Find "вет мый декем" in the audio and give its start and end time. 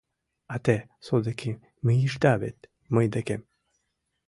2.41-3.41